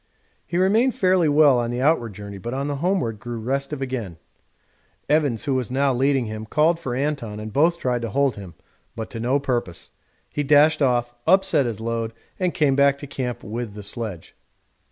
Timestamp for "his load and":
11.67-12.55